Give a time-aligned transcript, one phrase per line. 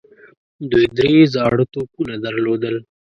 [0.69, 2.75] دوی درې زاړه توپونه درلودل.